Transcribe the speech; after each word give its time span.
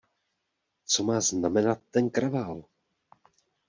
Co 0.85 1.03
má 1.03 1.21
znamenat 1.21 1.79
ten 1.91 2.09
kravál? 2.09 2.63